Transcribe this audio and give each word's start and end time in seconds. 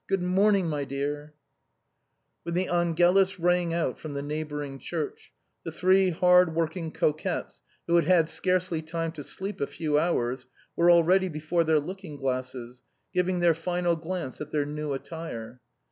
Good 0.07 0.23
morning, 0.23 0.67
my 0.67 0.83
dear!" 0.83 1.35
When 2.41 2.55
the 2.55 2.65
angclus 2.65 3.37
rang 3.37 3.71
out 3.71 3.99
from 3.99 4.15
the 4.15 4.23
neighboring 4.23 4.79
church, 4.79 5.31
the 5.63 5.71
three 5.71 6.09
hard 6.09 6.55
working 6.55 6.91
coquettes, 6.91 7.61
who 7.85 7.97
had 7.97 8.05
had 8.05 8.27
scarcely 8.27 8.81
time 8.81 9.11
to 9.11 9.23
sleep 9.23 9.61
a 9.61 9.67
few 9.67 9.99
hours, 9.99 10.47
were 10.75 10.89
already 10.89 11.29
before 11.29 11.63
their 11.63 11.79
look 11.79 12.03
ing 12.03 12.17
glasses, 12.17 12.81
giving 13.13 13.41
their 13.41 13.53
final 13.53 13.95
glance 13.95 14.41
at 14.41 14.49
their 14.49 14.65
new 14.65 14.91
attire. 14.93 15.61